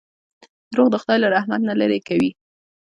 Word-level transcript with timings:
•دروغ 0.71 0.87
د 0.91 0.95
خدای 1.01 1.17
له 1.21 1.27
رحمت 1.35 1.61
نه 1.69 1.73
لرې 1.81 1.99
کوي. 2.07 2.31